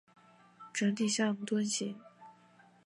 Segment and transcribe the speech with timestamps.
[0.73, 1.95] 整体像樽形。